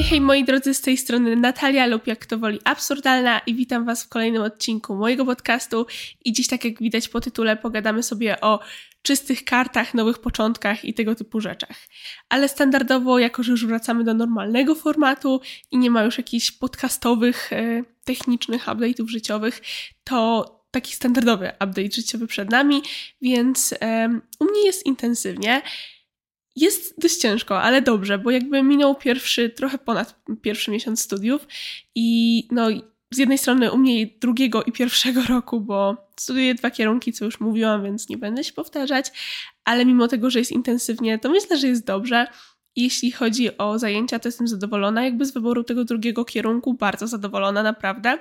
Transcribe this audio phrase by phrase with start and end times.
[0.00, 3.84] Hej, hej moi drodzy, z tej strony Natalia lub jak to woli absurdalna i witam
[3.84, 5.86] was w kolejnym odcinku mojego podcastu
[6.24, 8.60] i dziś tak jak widać po tytule pogadamy sobie o
[9.02, 11.76] czystych kartach, nowych początkach i tego typu rzeczach.
[12.28, 15.40] Ale standardowo, jako że już wracamy do normalnego formatu
[15.70, 19.62] i nie ma już jakichś podcastowych, e, technicznych update'ów życiowych,
[20.04, 22.82] to taki standardowy update życiowy przed nami,
[23.22, 23.74] więc
[24.40, 25.62] u mnie jest intensywnie.
[26.56, 31.46] Jest dość ciężko, ale dobrze, bo jakby minął pierwszy, trochę ponad pierwszy miesiąc studiów
[31.94, 32.68] i no
[33.10, 37.40] z jednej strony u mnie drugiego i pierwszego roku, bo studiuję dwa kierunki, co już
[37.40, 39.12] mówiłam, więc nie będę się powtarzać,
[39.64, 42.26] ale mimo tego, że jest intensywnie, to myślę, że jest dobrze.
[42.76, 47.62] Jeśli chodzi o zajęcia, to jestem zadowolona jakby z wyboru tego drugiego kierunku, bardzo zadowolona
[47.62, 48.18] naprawdę.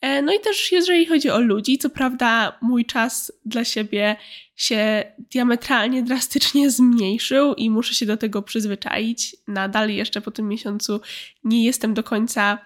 [0.00, 4.16] E, no i też jeżeli chodzi o ludzi, co prawda mój czas dla siebie
[4.56, 9.36] się diametralnie, drastycznie zmniejszył i muszę się do tego przyzwyczaić.
[9.48, 11.00] Nadal jeszcze po tym miesiącu
[11.44, 12.58] nie jestem do końca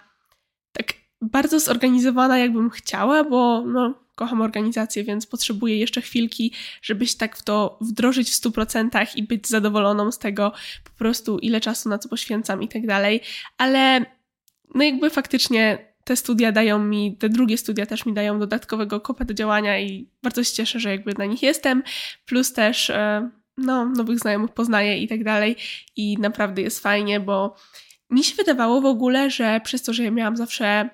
[0.73, 7.17] tak bardzo zorganizowana, jakbym chciała, bo no, kocham organizację, więc potrzebuję jeszcze chwilki, żeby się
[7.17, 11.89] tak w to wdrożyć w 100% i być zadowoloną z tego po prostu, ile czasu
[11.89, 13.21] na co poświęcam i tak dalej.
[13.57, 14.05] Ale
[14.75, 19.25] no jakby faktycznie te studia dają mi, te drugie studia też mi dają dodatkowego kopa
[19.25, 21.83] do działania i bardzo się cieszę, że jakby na nich jestem,
[22.25, 25.55] plus też e, no, nowych znajomych poznaję i tak dalej.
[25.95, 27.55] I naprawdę jest fajnie, bo
[28.09, 30.89] mi się wydawało w ogóle, że przez to, że ja miałam zawsze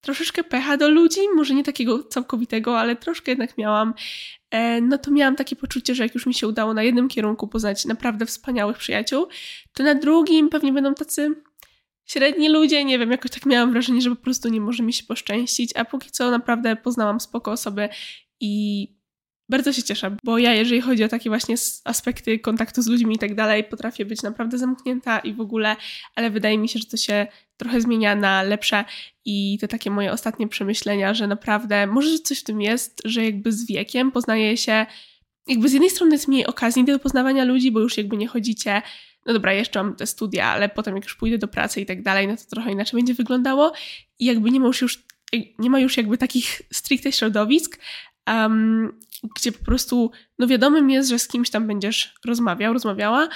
[0.00, 3.94] troszeczkę pecha do ludzi, może nie takiego całkowitego, ale troszkę jednak miałam,
[4.50, 7.48] e, no to miałam takie poczucie, że jak już mi się udało na jednym kierunku
[7.48, 9.26] poznać naprawdę wspaniałych przyjaciół,
[9.72, 11.34] to na drugim pewnie będą tacy
[12.06, 15.04] średni ludzie, nie wiem, jakoś tak miałam wrażenie, że po prostu nie może mi się
[15.04, 17.88] poszczęścić, a póki co naprawdę poznałam spoko osoby
[18.40, 18.88] i
[19.48, 23.18] bardzo się cieszę, bo ja, jeżeli chodzi o takie właśnie aspekty kontaktu z ludźmi i
[23.18, 25.76] tak dalej, potrafię być naprawdę zamknięta i w ogóle,
[26.14, 28.84] ale wydaje mi się, że to się trochę zmienia na lepsze
[29.24, 33.52] i te takie moje ostatnie przemyślenia, że naprawdę może coś w tym jest, że jakby
[33.52, 34.86] z wiekiem poznaje się,
[35.46, 38.82] jakby z jednej strony jest mniej okazji do poznawania ludzi, bo już jakby nie chodzicie
[39.26, 42.02] no dobra, jeszcze mam te studia, ale potem jak już pójdę do pracy i tak
[42.02, 43.72] dalej, no to trochę inaczej będzie wyglądało.
[44.18, 45.04] I jakby nie ma już, już
[45.58, 47.78] nie ma już jakby takich stricte środowisk,
[48.26, 48.98] um,
[49.36, 53.28] gdzie po prostu, no wiadomym jest, że z kimś tam będziesz rozmawiał, rozmawiała,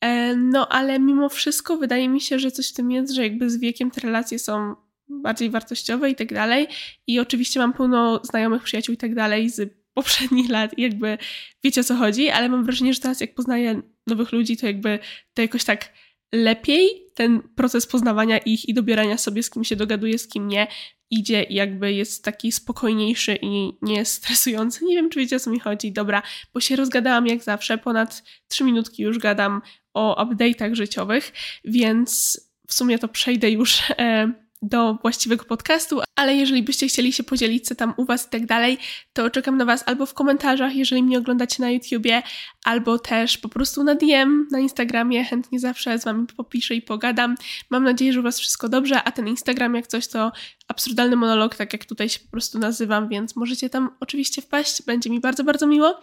[0.00, 3.50] e, no ale mimo wszystko wydaje mi się, że coś w tym jest, że jakby
[3.50, 4.74] z wiekiem te relacje są
[5.08, 6.68] bardziej wartościowe i tak dalej.
[7.06, 11.18] I oczywiście mam pełno znajomych przyjaciół i tak dalej z poprzednich lat jakby
[11.64, 14.98] wiecie o co chodzi, ale mam wrażenie, że teraz jak poznaję nowych ludzi, to jakby
[15.34, 15.92] to jakoś tak
[16.32, 20.66] lepiej ten proces poznawania ich i dobierania sobie, z kim się dogaduje, z kim nie,
[21.10, 24.84] idzie i jakby jest taki spokojniejszy i nie stresujący.
[24.84, 25.92] Nie wiem, czy wiecie o co mi chodzi.
[25.92, 26.22] Dobra,
[26.54, 29.62] bo się rozgadałam jak zawsze, ponad trzy minutki już gadam
[29.94, 31.32] o update'ach życiowych,
[31.64, 34.32] więc w sumie to przejdę już e,
[34.62, 38.46] do właściwego podcastu, ale jeżeli byście chcieli się podzielić, co tam u Was i tak
[38.46, 38.78] dalej,
[39.12, 42.22] to czekam na Was albo w komentarzach, jeżeli mnie oglądacie na YouTubie,
[42.64, 45.24] albo też po prostu na DM na Instagramie.
[45.24, 47.34] Chętnie zawsze z Wami popiszę i pogadam.
[47.70, 50.32] Mam nadzieję, że u Was wszystko dobrze, a ten Instagram, jak coś, to
[50.68, 54.82] absurdalny monolog, tak jak tutaj się po prostu nazywam, więc możecie tam oczywiście wpaść.
[54.82, 56.00] Będzie mi bardzo, bardzo miło.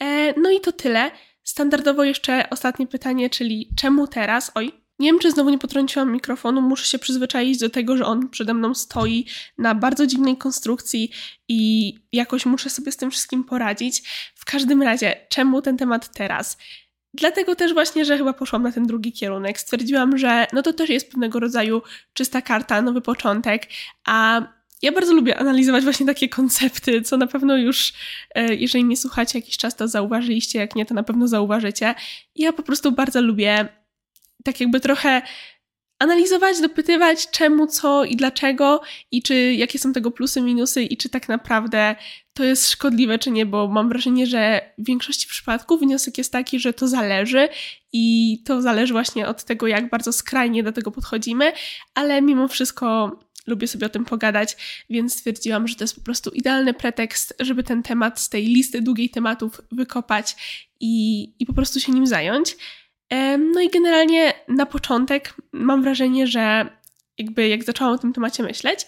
[0.00, 1.10] E, no i to tyle.
[1.42, 4.52] Standardowo jeszcze ostatnie pytanie, czyli czemu teraz?
[4.54, 8.28] Oj, nie wiem, czy znowu nie potrąciłam mikrofonu, muszę się przyzwyczaić do tego, że on
[8.28, 9.26] przede mną stoi
[9.58, 11.10] na bardzo dziwnej konstrukcji
[11.48, 14.02] i jakoś muszę sobie z tym wszystkim poradzić.
[14.34, 16.58] W każdym razie, czemu ten temat teraz?
[17.14, 19.60] Dlatego też właśnie, że chyba poszłam na ten drugi kierunek.
[19.60, 23.66] Stwierdziłam, że no to też jest pewnego rodzaju czysta karta, nowy początek,
[24.06, 24.42] a
[24.82, 27.92] ja bardzo lubię analizować właśnie takie koncepty, co na pewno już,
[28.34, 31.94] e, jeżeli mnie słuchacie jakiś czas, to zauważyliście, jak nie, to na pewno zauważycie.
[32.36, 33.68] Ja po prostu bardzo lubię
[34.44, 35.22] tak jakby trochę
[35.98, 41.08] analizować, dopytywać czemu, co i dlaczego i czy jakie są tego plusy, minusy i czy
[41.08, 41.96] tak naprawdę
[42.34, 46.60] to jest szkodliwe, czy nie, bo mam wrażenie, że w większości przypadków wniosek jest taki,
[46.60, 47.48] że to zależy
[47.92, 51.52] i to zależy właśnie od tego, jak bardzo skrajnie do tego podchodzimy,
[51.94, 54.56] ale mimo wszystko lubię sobie o tym pogadać,
[54.90, 58.82] więc stwierdziłam, że to jest po prostu idealny pretekst, żeby ten temat z tej listy
[58.82, 60.36] długiej tematów wykopać
[60.80, 62.56] i, i po prostu się nim zająć.
[63.38, 66.66] No i generalnie na początek mam wrażenie, że
[67.18, 68.86] jakby jak zaczęłam o tym temacie myśleć,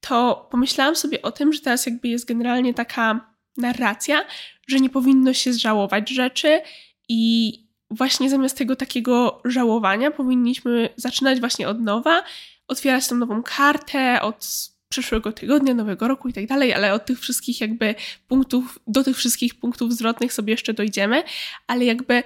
[0.00, 4.24] to pomyślałam sobie o tym, że teraz jakby jest generalnie taka narracja,
[4.68, 6.60] że nie powinno się żałować rzeczy
[7.08, 7.52] i
[7.90, 12.22] właśnie zamiast tego takiego żałowania powinniśmy zaczynać właśnie od nowa,
[12.68, 14.46] otwierać tą nową kartę od
[14.88, 17.94] przyszłego tygodnia, nowego roku i tak dalej, ale od tych wszystkich jakby
[18.28, 21.22] punktów, do tych wszystkich punktów zwrotnych sobie jeszcze dojdziemy,
[21.66, 22.22] ale jakby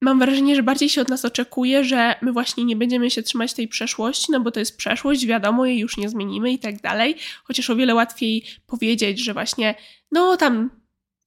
[0.00, 3.54] mam wrażenie, że bardziej się od nas oczekuje, że my właśnie nie będziemy się trzymać
[3.54, 7.16] tej przeszłości, no bo to jest przeszłość, wiadomo, jej już nie zmienimy i tak dalej.
[7.44, 9.74] Chociaż o wiele łatwiej powiedzieć, że właśnie,
[10.12, 10.70] no tam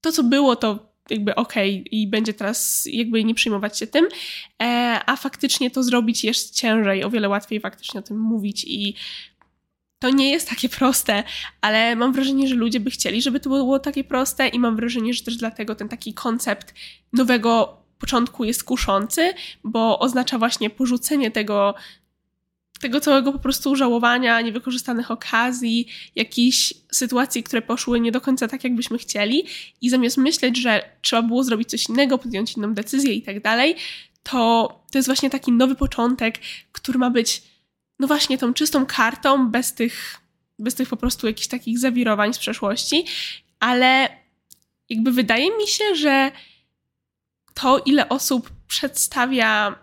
[0.01, 4.07] to, co było, to jakby okej okay i będzie teraz jakby nie przejmować się tym,
[4.63, 8.95] e, a faktycznie to zrobić jest ciężej, o wiele łatwiej faktycznie o tym mówić i
[9.99, 11.23] to nie jest takie proste,
[11.61, 15.13] ale mam wrażenie, że ludzie by chcieli, żeby to było takie proste i mam wrażenie,
[15.13, 16.73] że też dlatego ten taki koncept
[17.13, 19.33] nowego początku jest kuszący,
[19.63, 21.75] bo oznacza właśnie porzucenie tego,
[22.81, 28.63] tego całego po prostu żałowania, niewykorzystanych okazji, jakichś sytuacji, które poszły nie do końca tak,
[28.63, 29.45] jakbyśmy chcieli,
[29.81, 33.75] i zamiast myśleć, że trzeba było zrobić coś innego, podjąć inną decyzję i tak dalej,
[34.23, 34.39] to
[34.91, 36.39] to jest właśnie taki nowy początek,
[36.71, 37.43] który ma być,
[37.99, 40.19] no właśnie, tą czystą kartą, bez tych,
[40.59, 43.05] bez tych po prostu jakichś takich zawirowań z przeszłości,
[43.59, 44.09] ale
[44.89, 46.31] jakby wydaje mi się, że
[47.53, 49.75] to, ile osób przedstawia,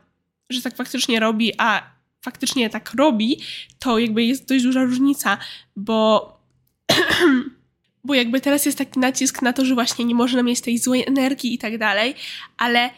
[0.51, 1.83] że tak faktycznie robi, a
[2.23, 3.41] faktycznie tak robi,
[3.79, 5.39] to jakby jest dość duża różnica,
[5.77, 6.33] bo,
[8.05, 11.05] bo jakby teraz jest taki nacisk na to, że właśnie nie można mieć tej złej
[11.07, 12.15] energii i tak dalej,
[12.57, 12.91] ale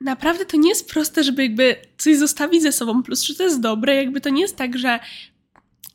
[0.00, 3.60] naprawdę to nie jest proste, żeby jakby coś zostawić ze sobą, plus czy to jest
[3.60, 5.00] dobre, jakby to nie jest tak, że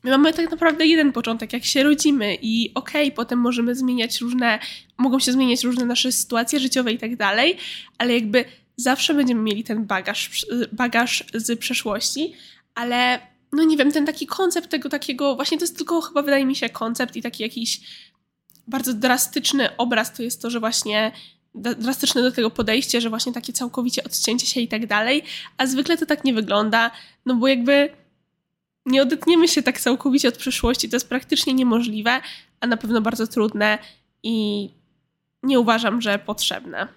[0.03, 4.21] My mamy tak naprawdę jeden początek, jak się rodzimy i okej, okay, potem możemy zmieniać
[4.21, 4.59] różne,
[4.97, 7.57] mogą się zmieniać różne nasze sytuacje życiowe i tak dalej,
[7.97, 8.45] ale jakby
[8.75, 12.33] zawsze będziemy mieli ten bagaż, bagaż z przeszłości,
[12.75, 13.19] ale
[13.51, 16.55] no nie wiem, ten taki koncept tego takiego, właśnie to jest tylko chyba wydaje mi
[16.55, 17.81] się koncept i taki jakiś
[18.67, 21.11] bardzo drastyczny obraz to jest to, że właśnie
[21.55, 25.23] drastyczne do tego podejście, że właśnie takie całkowicie odcięcie się i tak dalej,
[25.57, 26.91] a zwykle to tak nie wygląda,
[27.25, 27.89] no bo jakby
[28.85, 32.21] nie odetniemy się tak całkowicie od przeszłości, to jest praktycznie niemożliwe,
[32.59, 33.77] a na pewno bardzo trudne
[34.23, 34.69] i
[35.43, 36.87] nie uważam, że potrzebne.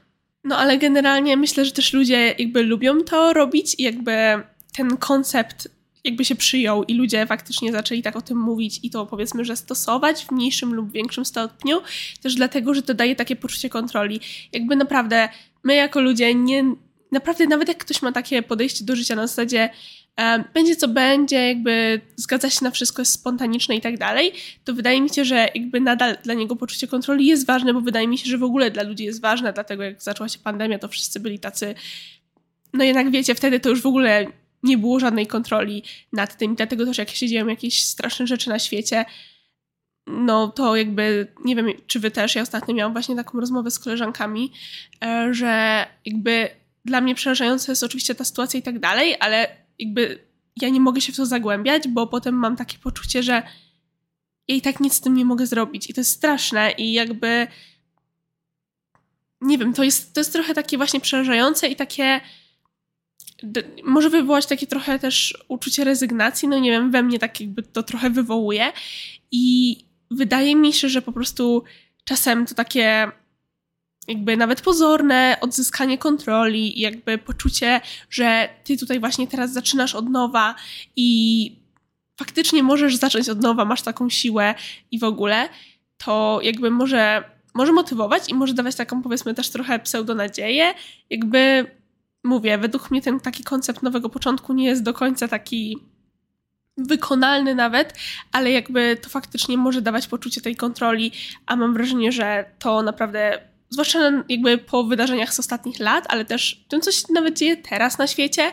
[0.44, 4.42] No ale generalnie myślę, że też ludzie jakby lubią to robić i jakby
[4.76, 5.68] ten koncept
[6.04, 9.56] jakby się przyjął i ludzie faktycznie zaczęli tak o tym mówić i to powiedzmy, że
[9.56, 11.80] stosować w mniejszym lub większym stopniu,
[12.22, 14.20] też dlatego, że to daje takie poczucie kontroli.
[14.52, 15.28] Jakby naprawdę
[15.62, 16.64] my jako ludzie nie,
[17.12, 19.70] naprawdę nawet jak ktoś ma takie podejście do życia na zasadzie
[20.54, 24.32] będzie co będzie, jakby zgadza się na wszystko, jest spontaniczne i tak dalej,
[24.64, 28.08] to wydaje mi się, że jakby nadal dla niego poczucie kontroli jest ważne, bo wydaje
[28.08, 30.88] mi się, że w ogóle dla ludzi jest ważne, dlatego jak zaczęła się pandemia, to
[30.88, 31.74] wszyscy byli tacy,
[32.72, 34.26] no jednak wiecie, wtedy to już w ogóle
[34.62, 35.82] nie było żadnej kontroli
[36.12, 39.04] nad tym, dlatego też jak się dzieją jakieś straszne rzeczy na świecie,
[40.06, 43.78] no to jakby, nie wiem, czy wy też, ja ostatnio miałam właśnie taką rozmowę z
[43.78, 44.52] koleżankami,
[45.04, 46.48] e, że jakby
[46.84, 50.18] dla mnie przerażająca jest oczywiście ta sytuacja i tak dalej, ale jakby
[50.56, 53.42] ja nie mogę się w to zagłębiać, bo potem mam takie poczucie, że
[54.48, 55.90] ja i tak nic z tym nie mogę zrobić.
[55.90, 57.46] I to jest straszne i jakby
[59.40, 62.20] nie wiem, to jest, to jest trochę takie właśnie przerażające i takie
[63.84, 67.82] może wywołać takie trochę też uczucie rezygnacji, no nie wiem, we mnie tak jakby to
[67.82, 68.72] trochę wywołuje
[69.30, 69.76] i
[70.10, 71.64] wydaje mi się, że po prostu
[72.04, 73.12] czasem to takie
[74.08, 77.80] jakby nawet pozorne odzyskanie kontroli jakby poczucie,
[78.10, 80.54] że ty tutaj właśnie teraz zaczynasz od nowa
[80.96, 81.50] i
[82.16, 84.54] faktycznie możesz zacząć od nowa, masz taką siłę
[84.90, 85.48] i w ogóle,
[85.98, 87.24] to jakby może,
[87.54, 90.74] może motywować i może dawać taką powiedzmy też trochę pseudonadzieję.
[91.10, 91.66] Jakby
[92.24, 95.78] mówię, według mnie ten taki koncept nowego początku nie jest do końca taki
[96.76, 97.94] wykonalny nawet,
[98.32, 101.12] ale jakby to faktycznie może dawać poczucie tej kontroli,
[101.46, 106.64] a mam wrażenie, że to naprawdę zwłaszcza jakby po wydarzeniach z ostatnich lat, ale też
[106.68, 108.52] tym, co się nawet dzieje teraz na świecie,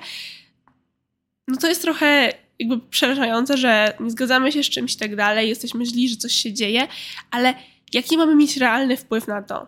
[1.47, 5.49] no to jest trochę jakby przerażające, że nie zgadzamy się z czymś i tak dalej,
[5.49, 6.87] jesteśmy źli, że coś się dzieje,
[7.31, 7.53] ale
[7.93, 9.67] jaki mamy mieć realny wpływ na to?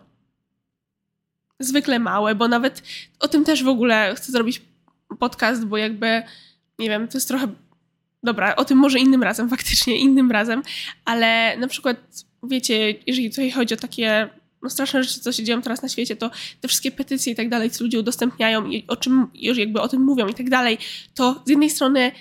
[1.60, 2.82] Zwykle małe, bo nawet
[3.20, 4.62] o tym też w ogóle chcę zrobić
[5.18, 6.22] podcast, bo jakby,
[6.78, 7.48] nie wiem, to jest trochę
[8.22, 10.62] dobra, o tym może innym razem, faktycznie innym razem,
[11.04, 11.96] ale na przykład,
[12.42, 14.28] wiecie, jeżeli tutaj chodzi o takie
[14.64, 16.30] no straszne rzeczy, co się dzieją teraz na świecie, to
[16.60, 19.88] te wszystkie petycje i tak dalej, co ludzie udostępniają i o czym już jakby o
[19.88, 20.78] tym mówią i tak dalej,
[21.14, 22.12] to z jednej strony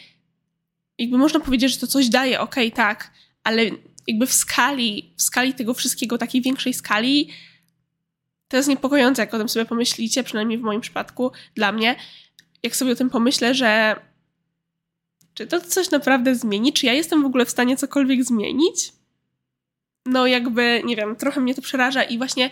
[0.98, 3.12] jakby można powiedzieć, że to coś daje, okej, okay, tak,
[3.44, 3.64] ale
[4.08, 7.30] jakby w skali, w skali tego wszystkiego, takiej większej skali,
[8.48, 11.96] to jest niepokojące, jak o tym sobie pomyślicie, przynajmniej w moim przypadku, dla mnie,
[12.64, 13.96] jak sobie o tym pomyślę, że
[15.34, 18.94] czy to coś naprawdę zmieni, czy ja jestem w ogóle w stanie cokolwiek zmienić?
[20.06, 22.50] No jakby, nie wiem, trochę mnie to przeraża i właśnie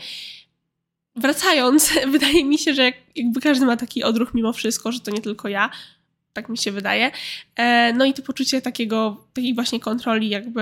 [1.16, 5.22] wracając, wydaje mi się, że jakby każdy ma taki odruch mimo wszystko, że to nie
[5.22, 5.70] tylko ja,
[6.34, 7.12] tak mi się wydaje.
[7.56, 10.62] E, no i to poczucie takiego, takiej właśnie kontroli jakby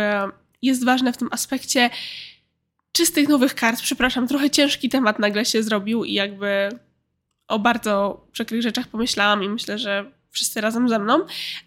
[0.62, 1.90] jest ważne w tym aspekcie
[2.92, 3.82] czystych nowych kart.
[3.82, 6.70] Przepraszam, trochę ciężki temat nagle się zrobił i jakby
[7.48, 11.20] o bardzo przykrych rzeczach pomyślałam i myślę, że wszyscy razem ze mną,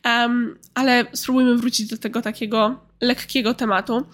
[0.04, 4.06] um, ale spróbujmy wrócić do tego takiego lekkiego tematu.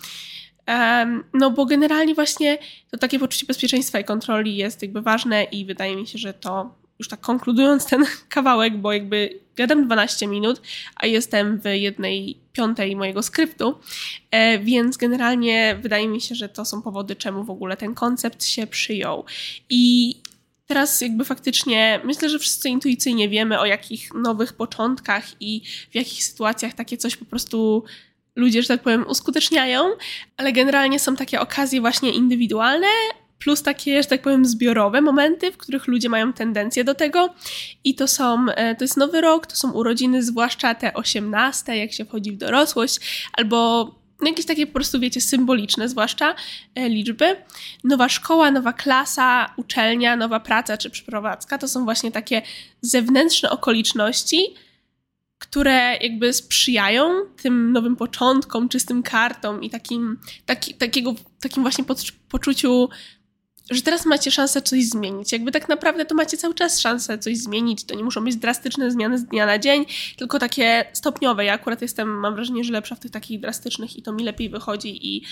[1.35, 2.59] No bo generalnie właśnie
[2.91, 6.75] to takie poczucie bezpieczeństwa i kontroli jest jakby ważne i wydaje mi się, że to
[6.99, 10.63] już tak konkludując ten kawałek, bo jakby gadam 12 minut,
[10.97, 13.79] a jestem w jednej piątej mojego skryptu,
[14.31, 18.45] e, więc generalnie wydaje mi się, że to są powody, czemu w ogóle ten koncept
[18.45, 19.25] się przyjął.
[19.71, 20.15] I
[20.67, 26.25] teraz jakby faktycznie myślę, że wszyscy intuicyjnie wiemy o jakich nowych początkach i w jakich
[26.25, 27.85] sytuacjach takie coś po prostu
[28.39, 29.85] ludzie, że tak powiem, uskuteczniają,
[30.37, 32.87] ale generalnie są takie okazje właśnie indywidualne,
[33.39, 37.35] plus takie, że tak powiem, zbiorowe momenty, w których ludzie mają tendencję do tego.
[37.85, 41.93] I to są, e, to jest nowy rok, to są urodziny, zwłaszcza te osiemnaste, jak
[41.93, 43.91] się wchodzi w dorosłość, albo
[44.23, 46.35] jakieś takie po prostu, wiecie, symboliczne, zwłaszcza
[46.75, 47.37] e, liczby.
[47.85, 52.43] Nowa szkoła, nowa klasa, uczelnia, nowa praca czy przeprowadzka to są właśnie takie
[52.81, 54.55] zewnętrzne okoliczności,
[55.39, 57.11] które jakby sprzyjają
[57.43, 61.85] tym nowym początkom, czystym kartom i takim, taki, takiego, takim właśnie
[62.29, 62.89] poczuciu
[63.71, 65.33] że teraz macie szansę coś zmienić.
[65.33, 67.85] Jakby tak naprawdę to macie cały czas szansę coś zmienić.
[67.85, 71.45] To nie muszą być drastyczne zmiany z dnia na dzień, tylko takie stopniowe.
[71.45, 74.51] Ja akurat jestem, mam wrażenie, że lepsza w tych takich drastycznych i to mi lepiej
[74.51, 75.23] wychodzi i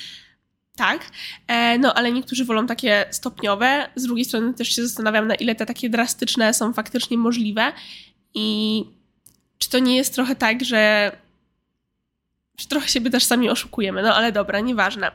[0.76, 1.10] tak.
[1.46, 3.88] E, no, ale niektórzy wolą takie stopniowe.
[3.96, 7.72] Z drugiej strony też się zastanawiam, na ile te takie drastyczne są faktycznie możliwe
[8.34, 8.84] i
[9.58, 11.12] czy to nie jest trochę tak, że
[12.68, 15.12] trochę siebie też sami oszukujemy, no ale dobra, nieważne.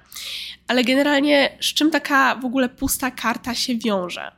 [0.67, 4.31] Ale generalnie z czym taka w ogóle pusta karta się wiąże?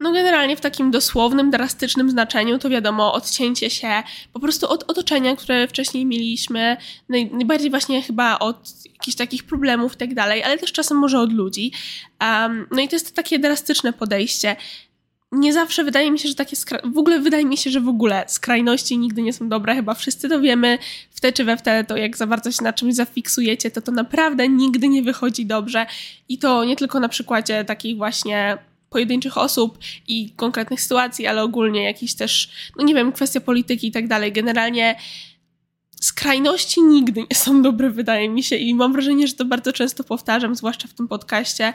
[0.00, 5.36] No generalnie w takim dosłownym, drastycznym znaczeniu to wiadomo odcięcie się po prostu od otoczenia,
[5.36, 6.76] które wcześniej mieliśmy,
[7.08, 11.32] najbardziej właśnie chyba od jakichś takich problemów i tak dalej, ale też czasem może od
[11.32, 11.72] ludzi.
[12.20, 14.56] Um, no i to jest takie drastyczne podejście
[15.32, 18.24] nie zawsze wydaje mi się, że takie w ogóle wydaje mi się, że w ogóle
[18.26, 20.78] skrajności nigdy nie są dobre, chyba wszyscy to wiemy,
[21.10, 23.82] w te czy we w te, to jak za bardzo się na czymś zafiksujecie, to
[23.82, 25.86] to naprawdę nigdy nie wychodzi dobrze.
[26.28, 28.58] I to nie tylko na przykładzie takich właśnie
[28.90, 33.92] pojedynczych osób i konkretnych sytuacji, ale ogólnie jakiś też, no nie wiem, kwestia polityki i
[33.92, 34.32] tak dalej.
[34.32, 34.96] Generalnie
[36.00, 40.04] skrajności nigdy nie są dobre, wydaje mi się, i mam wrażenie, że to bardzo często
[40.04, 41.72] powtarzam, zwłaszcza w tym podcaście.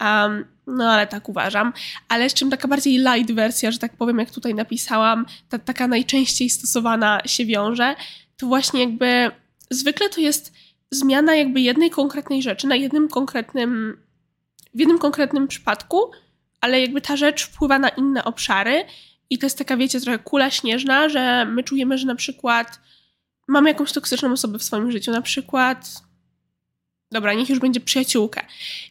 [0.00, 1.72] Um, no ale tak uważam.
[2.08, 5.88] Ale z czym taka bardziej light wersja, że tak powiem, jak tutaj napisałam, ta taka
[5.88, 7.94] najczęściej stosowana się wiąże,
[8.36, 9.30] to właśnie jakby
[9.70, 10.52] zwykle to jest
[10.90, 14.00] zmiana jakby jednej konkretnej rzeczy na jednym konkretnym,
[14.74, 16.10] w jednym konkretnym przypadku,
[16.60, 18.84] ale jakby ta rzecz wpływa na inne obszary.
[19.30, 22.80] I to jest taka, wiecie, trochę kula śnieżna, że my czujemy, że na przykład
[23.48, 26.06] mamy jakąś toksyczną osobę w swoim życiu, na przykład
[27.12, 28.42] dobra, niech już będzie przyjaciółkę.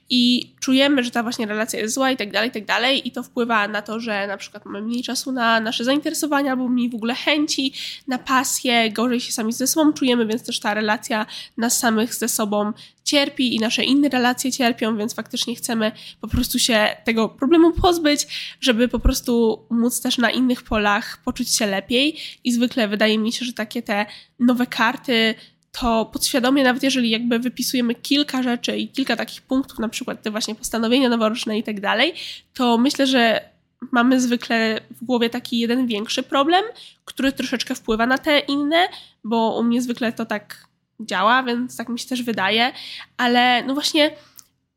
[0.09, 3.11] I czujemy, że ta właśnie relacja jest zła i tak dalej, i tak dalej, i
[3.11, 6.89] to wpływa na to, że na przykład mamy mniej czasu na nasze zainteresowania, albo mniej
[6.89, 7.73] w ogóle chęci,
[8.07, 11.25] na pasję, gorzej się sami ze sobą czujemy, więc też ta relacja
[11.57, 12.73] nas samych ze sobą
[13.05, 18.27] cierpi i nasze inne relacje cierpią, więc faktycznie chcemy po prostu się tego problemu pozbyć,
[18.61, 22.17] żeby po prostu móc też na innych polach poczuć się lepiej.
[22.43, 24.05] I zwykle wydaje mi się, że takie te
[24.39, 25.35] nowe karty,
[25.71, 30.31] to podświadomie, nawet jeżeli jakby wypisujemy kilka rzeczy i kilka takich punktów, na przykład te
[30.31, 32.13] właśnie postanowienia noworoczne i tak dalej,
[32.53, 33.49] to myślę, że
[33.91, 36.65] mamy zwykle w głowie taki jeden większy problem,
[37.05, 38.87] który troszeczkę wpływa na te inne,
[39.23, 40.67] bo u mnie zwykle to tak
[40.99, 42.71] działa, więc tak mi się też wydaje,
[43.17, 44.11] ale no właśnie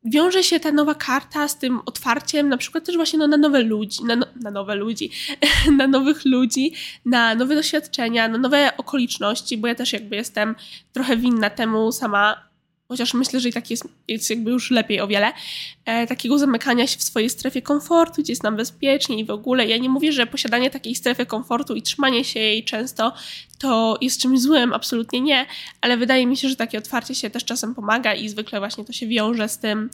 [0.05, 3.63] wiąże się ta nowa karta z tym otwarciem, na przykład też właśnie no, na nowe
[3.63, 5.11] ludzi, na, no, na nowe ludzi,
[5.79, 6.73] na nowych ludzi,
[7.05, 10.55] na nowe doświadczenia, na nowe okoliczności, bo ja też jakby jestem
[10.93, 12.48] trochę winna temu sama
[12.89, 15.33] chociaż myślę, że i tak jest, jest jakby już lepiej o wiele,
[15.85, 19.67] e, takiego zamykania się w swojej strefie komfortu, gdzie jest nam bezpiecznie i w ogóle.
[19.67, 23.13] Ja nie mówię, że posiadanie takiej strefy komfortu i trzymanie się jej często
[23.59, 25.47] to jest czymś złym, absolutnie nie,
[25.81, 28.93] ale wydaje mi się, że takie otwarcie się też czasem pomaga i zwykle właśnie to
[28.93, 29.91] się wiąże z tym,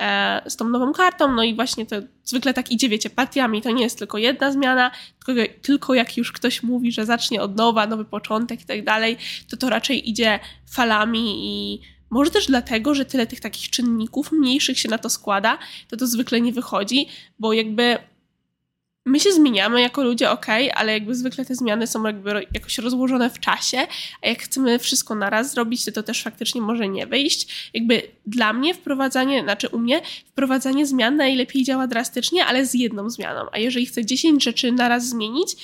[0.00, 3.70] e, z tą nową kartą, no i właśnie to zwykle tak idzie, wiecie, partiami, to
[3.70, 4.90] nie jest tylko jedna zmiana,
[5.26, 9.16] tylko, tylko jak już ktoś mówi, że zacznie od nowa, nowy początek i tak dalej,
[9.50, 11.80] to to raczej idzie falami i
[12.12, 16.06] może też dlatego, że tyle tych takich czynników mniejszych się na to składa, to to
[16.06, 17.98] zwykle nie wychodzi, bo jakby
[19.06, 23.30] my się zmieniamy jako ludzie, ok, ale jakby zwykle te zmiany są jakby jakoś rozłożone
[23.30, 23.86] w czasie,
[24.22, 27.70] a jak chcemy wszystko naraz zrobić, to to też faktycznie może nie wyjść.
[27.74, 33.10] Jakby dla mnie wprowadzanie, znaczy u mnie, wprowadzanie zmian najlepiej działa drastycznie, ale z jedną
[33.10, 35.56] zmianą, a jeżeli chcę 10 rzeczy naraz zmienić,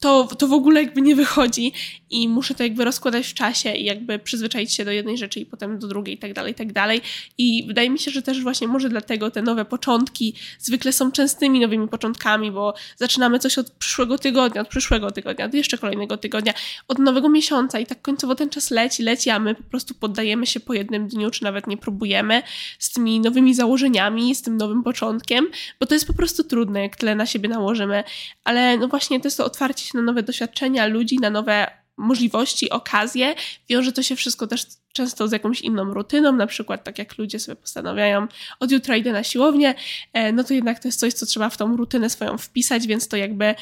[0.00, 1.72] to, to w ogóle jakby nie wychodzi
[2.10, 5.46] i muszę to jakby rozkładać w czasie i jakby przyzwyczaić się do jednej rzeczy i
[5.46, 7.00] potem do drugiej i tak dalej, i tak dalej.
[7.38, 11.60] I wydaje mi się, że też właśnie może dlatego te nowe początki zwykle są częstymi
[11.60, 16.52] nowymi początkami, bo zaczynamy coś od przyszłego tygodnia, od przyszłego tygodnia, od jeszcze kolejnego tygodnia,
[16.88, 20.46] od nowego miesiąca i tak końcowo ten czas leci, leci, a my po prostu poddajemy
[20.46, 22.42] się po jednym dniu, czy nawet nie próbujemy
[22.78, 25.46] z tymi nowymi założeniami, z tym nowym początkiem,
[25.80, 28.04] bo to jest po prostu trudne, jak tyle na siebie nałożymy,
[28.44, 32.70] ale no właśnie to jest to otwarcie się na nowe doświadczenia ludzi, na nowe możliwości,
[32.70, 33.34] okazje.
[33.68, 37.38] Wiąże to się wszystko też często z jakąś inną rutyną, na przykład tak jak ludzie
[37.38, 38.26] sobie postanawiają,
[38.60, 39.74] od jutra idę na siłownię,
[40.12, 43.08] e, no to jednak to jest coś, co trzeba w tą rutynę swoją wpisać, więc
[43.08, 43.54] to jakby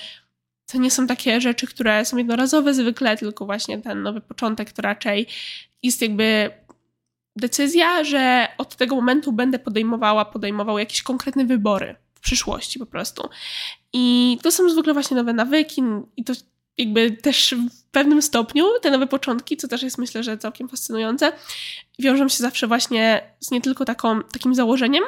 [0.66, 4.82] to nie są takie rzeczy, które są jednorazowe zwykle, tylko właśnie ten nowy początek to
[4.82, 5.26] raczej
[5.82, 6.50] jest jakby
[7.36, 13.28] decyzja, że od tego momentu będę podejmowała, podejmował jakieś konkretne wybory w przyszłości po prostu.
[13.98, 15.82] I to są zwykle właśnie nowe nawyki
[16.16, 16.32] i to
[16.78, 21.32] jakby też w pewnym stopniu te nowe początki, co też jest myślę, że całkiem fascynujące,
[21.98, 25.04] wiążą się zawsze właśnie z nie tylko taką, takim założeniem,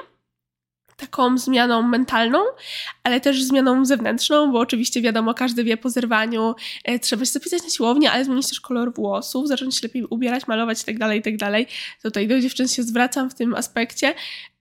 [0.97, 2.38] taką zmianą mentalną,
[3.02, 6.54] ale też zmianą zewnętrzną, bo oczywiście wiadomo, każdy wie po zerwaniu,
[6.85, 10.47] e, trzeba się zapisać na siłownię, ale zmienić też kolor włosów, zacząć się lepiej ubierać,
[10.47, 11.38] malować itd., tak itd.
[11.38, 11.68] Tak
[12.02, 14.14] Tutaj do dziewczyn się zwracam w tym aspekcie.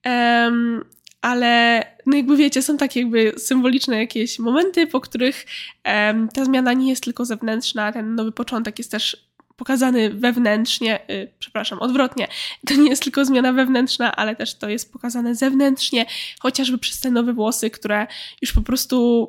[0.05, 5.45] Um, ale no jakby wiecie, są takie jakby symboliczne jakieś momenty, po których
[5.85, 11.31] um, ta zmiana nie jest tylko zewnętrzna, ten nowy początek jest też pokazany wewnętrznie, y,
[11.39, 12.27] przepraszam, odwrotnie.
[12.67, 16.05] To nie jest tylko zmiana wewnętrzna, ale też to jest pokazane zewnętrznie,
[16.39, 18.07] chociażby przez te nowe włosy, które
[18.41, 19.27] już po prostu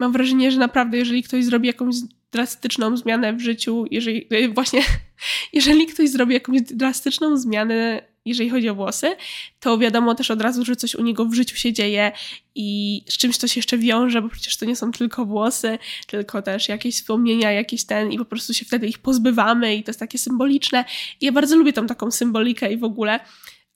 [0.00, 1.96] mam wrażenie, że naprawdę, jeżeli ktoś zrobi jakąś
[2.32, 4.82] drastyczną zmianę w życiu, jeżeli y, właśnie,
[5.52, 9.16] jeżeli ktoś zrobi jakąś drastyczną zmianę jeżeli chodzi o włosy,
[9.60, 12.12] to wiadomo też od razu, że coś u niego w życiu się dzieje
[12.54, 16.42] i z czymś to się jeszcze wiąże, bo przecież to nie są tylko włosy, tylko
[16.42, 20.00] też jakieś wspomnienia, jakieś ten i po prostu się wtedy ich pozbywamy i to jest
[20.00, 20.84] takie symboliczne.
[21.20, 23.20] I ja bardzo lubię tą taką symbolikę i w ogóle,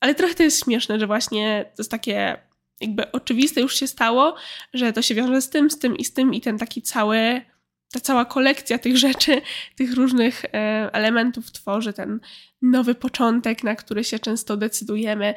[0.01, 2.39] ale trochę to jest śmieszne, że właśnie to jest takie
[2.81, 4.37] jakby oczywiste już się stało,
[4.75, 7.41] że to się wiąże z tym, z tym i z tym i ten taki cały
[7.93, 9.43] ta cała kolekcja tych rzeczy,
[9.77, 10.49] tych różnych e,
[10.93, 12.21] elementów tworzy ten
[12.63, 15.35] nowy początek, na który się często decydujemy.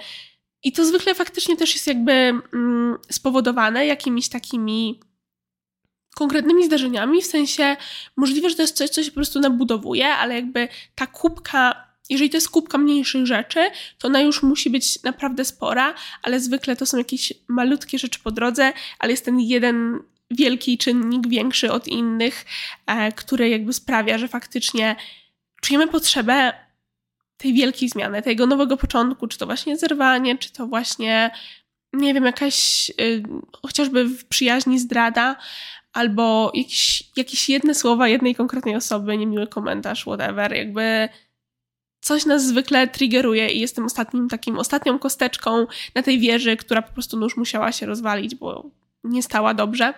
[0.63, 4.99] I to zwykle faktycznie też jest jakby mm, spowodowane jakimiś takimi
[6.15, 7.77] konkretnymi zdarzeniami, w sensie
[8.17, 12.29] możliwe, że to jest coś, co się po prostu nabudowuje, ale jakby ta kubka jeżeli
[12.29, 13.59] to jest kubka mniejszych rzeczy,
[13.97, 18.31] to ona już musi być naprawdę spora, ale zwykle to są jakieś malutkie rzeczy po
[18.31, 22.45] drodze, ale jest ten jeden wielki czynnik, większy od innych,
[22.87, 24.95] e, który jakby sprawia, że faktycznie
[25.61, 26.53] czujemy potrzebę
[27.37, 31.31] tej wielkiej zmiany, tego nowego początku, czy to właśnie zerwanie, czy to właśnie,
[31.93, 33.23] nie wiem, jakaś y,
[33.65, 35.35] chociażby w przyjaźni zdrada,
[35.93, 41.09] albo jakieś, jakieś jedne słowa jednej konkretnej osoby, niemiły komentarz, whatever, jakby
[42.01, 46.93] coś nas zwykle triggeruje i jestem ostatnim takim, ostatnią kosteczką na tej wieży, która po
[46.93, 48.69] prostu już musiała się rozwalić, bo
[49.03, 49.93] nie stała dobrze.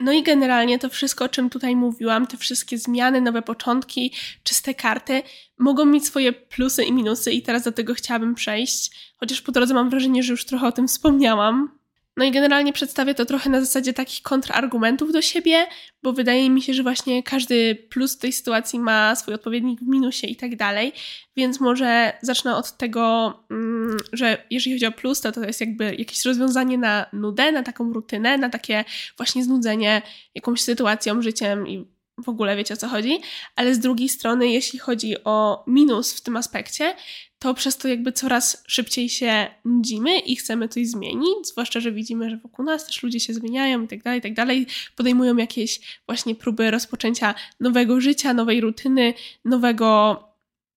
[0.00, 4.74] No i generalnie to wszystko, o czym tutaj mówiłam, te wszystkie zmiany, nowe początki, czyste
[4.74, 5.22] karty,
[5.58, 8.90] mogą mieć swoje plusy i minusy, i teraz do tego chciałabym przejść.
[9.16, 11.78] Chociaż po drodze mam wrażenie, że już trochę o tym wspomniałam,
[12.16, 15.66] no i generalnie przedstawię to trochę na zasadzie takich kontrargumentów do siebie,
[16.02, 20.26] bo wydaje mi się, że właśnie każdy plus tej sytuacji ma swój odpowiednik w minusie
[20.26, 20.92] i tak dalej.
[21.36, 25.84] Więc może zacznę od tego, mm, że jeżeli chodzi o plus, to to jest jakby
[25.84, 28.84] jakieś rozwiązanie na nudę, na taką rutynę, na takie
[29.16, 30.02] właśnie znudzenie
[30.34, 33.20] jakąś sytuacją, życiem i w ogóle wiecie o co chodzi,
[33.56, 36.94] ale z drugiej strony, jeśli chodzi o minus w tym aspekcie,
[37.38, 42.30] to przez to jakby coraz szybciej się nudzimy i chcemy coś zmienić, zwłaszcza, że widzimy,
[42.30, 46.00] że wokół nas też ludzie się zmieniają i tak dalej, i tak dalej, podejmują jakieś
[46.06, 50.22] właśnie próby rozpoczęcia nowego życia, nowej rutyny, nowego,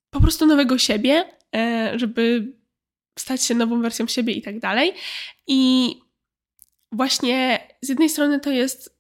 [0.10, 1.26] po prostu nowego siebie,
[1.56, 2.54] e, żeby
[3.20, 4.94] stać się nową wersją siebie i tak dalej.
[5.48, 5.96] I
[6.92, 8.99] właśnie z jednej strony to jest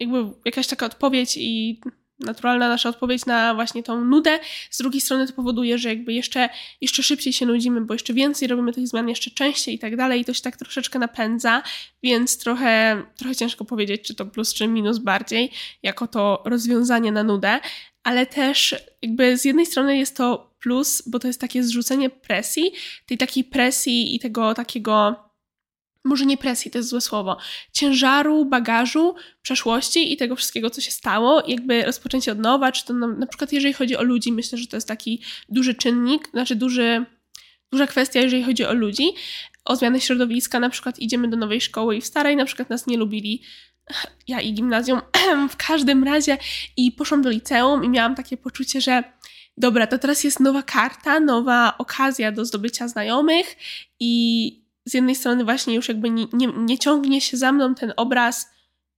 [0.00, 1.80] jakby jakaś taka odpowiedź i
[2.18, 4.38] naturalna nasza odpowiedź na właśnie tą nudę.
[4.70, 6.48] Z drugiej strony to powoduje, że jakby jeszcze,
[6.80, 10.20] jeszcze szybciej się nudzimy, bo jeszcze więcej robimy tych zmian, jeszcze częściej i tak dalej
[10.20, 11.62] i to się tak troszeczkę napędza,
[12.02, 15.50] więc trochę, trochę ciężko powiedzieć, czy to plus, czy minus bardziej,
[15.82, 17.60] jako to rozwiązanie na nudę,
[18.02, 22.72] ale też jakby z jednej strony jest to plus, bo to jest takie zrzucenie presji,
[23.06, 25.25] tej takiej presji i tego takiego
[26.06, 27.36] może nie presji, to jest złe słowo,
[27.72, 32.92] ciężaru, bagażu, przeszłości i tego wszystkiego, co się stało, jakby rozpoczęcie od nowa, czy to
[32.92, 36.56] na, na przykład jeżeli chodzi o ludzi, myślę, że to jest taki duży czynnik, znaczy
[36.56, 37.04] duży,
[37.72, 39.08] duża kwestia, jeżeli chodzi o ludzi,
[39.64, 42.86] o zmianę środowiska, na przykład idziemy do nowej szkoły i w starej na przykład nas
[42.86, 43.42] nie lubili,
[44.28, 45.00] ja i gimnazjum,
[45.50, 46.38] w każdym razie
[46.76, 49.04] i poszłam do liceum i miałam takie poczucie, że
[49.56, 53.56] dobra, to teraz jest nowa karta, nowa okazja do zdobycia znajomych
[54.00, 57.92] i z jednej strony właśnie już jakby nie, nie, nie ciągnie się za mną ten
[57.96, 58.50] obraz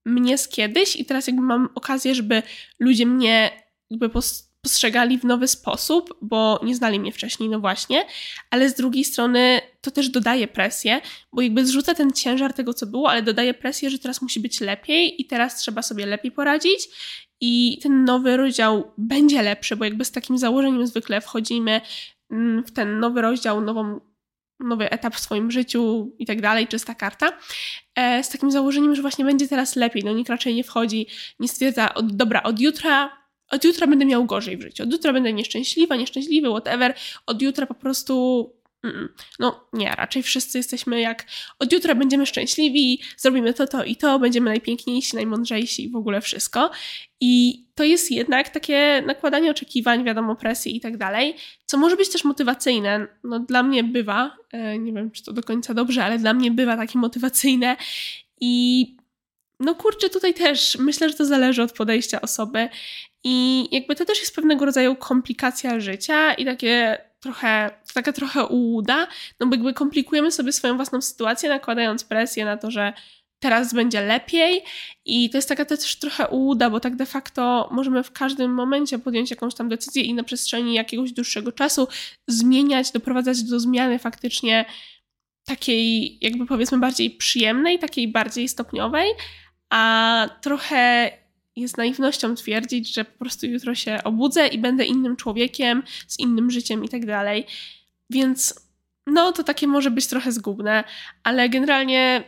[0.07, 2.43] mnie z kiedyś i teraz jakby mam okazję, żeby
[2.79, 3.51] ludzie mnie
[3.91, 8.07] jakby postrzegali w nowy sposób, bo nie znali mnie wcześniej, no właśnie,
[8.51, 11.01] ale z drugiej strony to też dodaje presję,
[11.33, 14.61] bo jakby zrzuca ten ciężar tego, co było, ale dodaje presję, że teraz musi być
[14.61, 16.89] lepiej i teraz trzeba sobie lepiej poradzić
[17.41, 21.81] i ten nowy rozdział będzie lepszy, bo jakby z takim założeniem zwykle wchodzimy
[22.31, 24.01] mm, w ten nowy rozdział, nową,
[24.61, 27.33] nowy etap w swoim życiu i tak dalej, czysta karta,
[27.95, 30.05] e, z takim założeniem, że właśnie będzie teraz lepiej.
[30.05, 31.07] No nikt raczej nie wchodzi,
[31.41, 33.19] nie stwierdza, od, dobra, od jutra
[33.51, 36.95] od jutra będę miał gorzej w życiu, od jutra będę nieszczęśliwa, nieszczęśliwy, whatever,
[37.27, 38.53] od jutra po prostu
[39.39, 41.27] no nie, raczej wszyscy jesteśmy jak
[41.59, 46.21] od jutra będziemy szczęśliwi, zrobimy to, to i to, będziemy najpiękniejsi, najmądrzejsi i w ogóle
[46.21, 46.71] wszystko.
[47.21, 51.37] I to jest jednak takie nakładanie oczekiwań, wiadomo, presji i tak dalej,
[51.67, 53.07] co może być też motywacyjne.
[53.25, 56.51] No dla mnie bywa, e, nie wiem czy to do końca dobrze, ale dla mnie
[56.51, 57.77] bywa takie motywacyjne
[58.41, 58.87] i
[59.61, 62.69] no kurczę, tutaj też myślę, że to zależy od podejścia osoby
[63.25, 69.07] i jakby to też jest pewnego rodzaju komplikacja życia i takie trochę, taka trochę ułuda,
[69.41, 72.93] no bo jakby komplikujemy sobie swoją własną sytuację, nakładając presję na to, że
[73.39, 74.65] teraz będzie lepiej.
[75.05, 78.99] I to jest taka też trochę ułuda, bo tak de facto możemy w każdym momencie
[78.99, 81.89] podjąć jakąś tam decyzję i na przestrzeni jakiegoś dłuższego czasu
[82.29, 84.65] zmieniać, doprowadzać do zmiany faktycznie
[85.45, 89.11] takiej jakby powiedzmy bardziej przyjemnej, takiej bardziej stopniowej,
[89.71, 91.11] a trochę
[91.61, 96.51] jest naiwnością twierdzić, że po prostu jutro się obudzę i będę innym człowiekiem, z innym
[96.51, 97.47] życiem i tak dalej.
[98.11, 98.69] Więc
[99.07, 100.85] no to takie może być trochę zgubne,
[101.23, 102.25] ale generalnie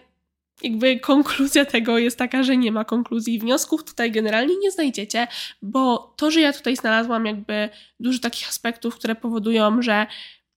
[0.63, 3.39] jakby konkluzja tego jest taka, że nie ma konkluzji.
[3.39, 5.27] Wniosków tutaj generalnie nie znajdziecie,
[5.63, 7.69] bo to, że ja tutaj znalazłam jakby
[8.01, 10.07] dużo takich aspektów, które powodują, że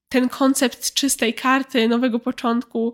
[0.10, 2.94] ten koncept czystej karty, nowego początku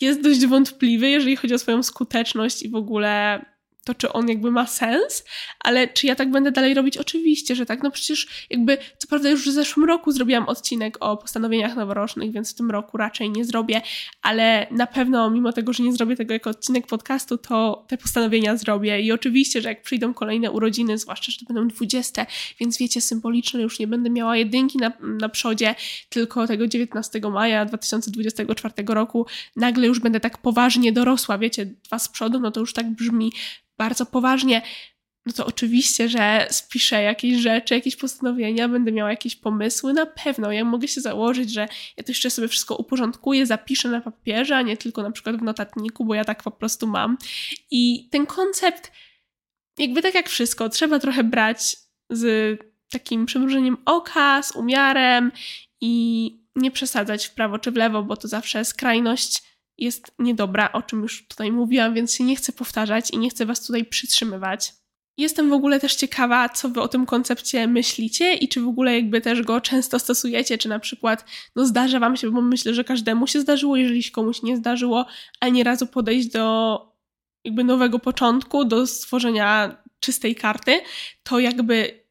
[0.00, 3.44] jest dość wątpliwy, jeżeli chodzi o swoją skuteczność i w ogóle
[3.86, 5.24] to, czy on jakby ma sens,
[5.60, 6.98] ale czy ja tak będę dalej robić?
[6.98, 7.82] Oczywiście, że tak.
[7.82, 12.52] No przecież jakby, co prawda już w zeszłym roku zrobiłam odcinek o postanowieniach noworocznych, więc
[12.52, 13.82] w tym roku raczej nie zrobię,
[14.22, 18.56] ale na pewno mimo tego, że nie zrobię tego jako odcinek podcastu, to te postanowienia
[18.56, 22.26] zrobię i oczywiście, że jak przyjdą kolejne urodziny, zwłaszcza, że to będą 20,
[22.60, 25.74] więc wiecie, symboliczne już nie będę miała jedynki na, na przodzie,
[26.08, 32.08] tylko tego 19 maja 2024 roku nagle już będę tak poważnie dorosła, wiecie, dwa z
[32.08, 33.32] przodu, no to już tak brzmi
[33.78, 34.62] bardzo poważnie,
[35.26, 40.52] no to oczywiście, że spiszę jakieś rzeczy, jakieś postanowienia, będę miała jakieś pomysły, na pewno.
[40.52, 44.62] Ja mogę się założyć, że ja to jeszcze sobie wszystko uporządkuję, zapiszę na papierze, a
[44.62, 47.18] nie tylko na przykład w notatniku, bo ja tak po prostu mam.
[47.70, 48.92] I ten koncept,
[49.78, 51.76] jakby tak jak wszystko, trzeba trochę brać
[52.10, 52.58] z
[52.90, 55.32] takim przymrużeniem oka, z umiarem
[55.80, 59.42] i nie przesadzać w prawo czy w lewo, bo to zawsze skrajność
[59.78, 63.46] jest niedobra, o czym już tutaj mówiłam, więc się nie chcę powtarzać i nie chcę
[63.46, 64.72] Was tutaj przytrzymywać.
[65.18, 68.94] Jestem w ogóle też ciekawa, co Wy o tym koncepcie myślicie i czy w ogóle
[68.94, 71.24] jakby też go często stosujecie, czy na przykład
[71.56, 75.06] no zdarza Wam się, bo myślę, że każdemu się zdarzyło, jeżeli się komuś nie zdarzyło,
[75.40, 76.78] ani razu podejść do
[77.44, 80.80] jakby nowego początku, do stworzenia czystej karty,
[81.22, 82.05] to jakby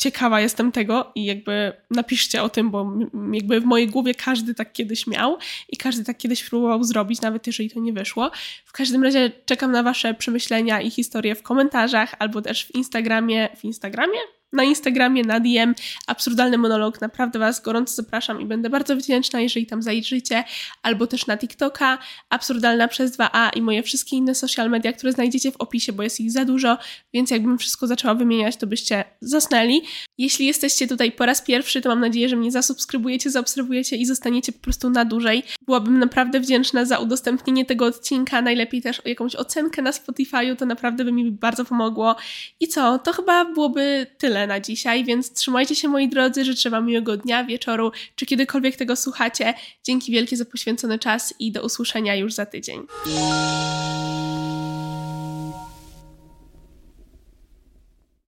[0.00, 2.92] ciekawa jestem tego i jakby napiszcie o tym, bo
[3.32, 7.46] jakby w mojej głowie każdy tak kiedyś miał i każdy tak kiedyś próbował zrobić, nawet
[7.46, 8.30] jeżeli to nie wyszło.
[8.64, 13.48] W każdym razie czekam na Wasze przemyślenia i historie w komentarzach albo też w Instagramie.
[13.56, 14.18] W Instagramie?
[14.52, 15.74] Na Instagramie, na DM,
[16.06, 17.00] absurdalny monolog.
[17.00, 20.44] Naprawdę Was gorąco zapraszam i będę bardzo wdzięczna, jeżeli tam zajrzycie,
[20.82, 21.98] albo też na TikToka,
[22.30, 26.20] absurdalna przez 2a i moje wszystkie inne social media, które znajdziecie w opisie, bo jest
[26.20, 26.78] ich za dużo,
[27.14, 29.82] więc jakbym wszystko zaczęła wymieniać, to byście zasnęli.
[30.18, 34.52] Jeśli jesteście tutaj po raz pierwszy, to mam nadzieję, że mnie zasubskrybujecie, zaobserwujecie i zostaniecie
[34.52, 35.42] po prostu na dłużej.
[35.66, 41.04] Byłabym naprawdę wdzięczna za udostępnienie tego odcinka, najlepiej też jakąś ocenkę na Spotify'u, to naprawdę
[41.04, 42.16] by mi bardzo pomogło.
[42.60, 46.70] I co, to chyba byłoby tyle tyle na dzisiaj, więc trzymajcie się moi drodzy, życzę
[46.70, 49.54] Wam miłego dnia, wieczoru, czy kiedykolwiek tego słuchacie.
[49.84, 52.86] Dzięki wielkie za poświęcony czas i do usłyszenia już za tydzień.